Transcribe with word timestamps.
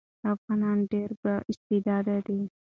افغانان 0.33 0.77
ډېر 0.91 1.09
با 1.21 1.35
استعداده 1.51 2.17
دي. 2.27 2.41